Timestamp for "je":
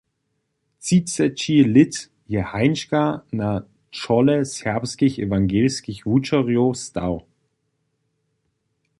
2.33-2.41